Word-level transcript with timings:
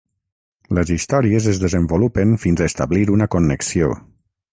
Les 0.77 0.91
històries 0.95 1.49
es 1.51 1.59
desenvolupen 1.63 2.33
fins 2.45 2.63
a 2.65 2.71
establir 2.71 3.05
una 3.17 3.29
connexió. 3.37 3.93